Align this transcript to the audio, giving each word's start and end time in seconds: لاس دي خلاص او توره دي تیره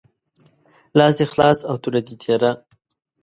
لاس 0.97 1.13
دي 1.19 1.25
خلاص 1.31 1.59
او 1.69 1.75
توره 1.83 2.01
دي 2.07 2.15
تیره 2.23 2.51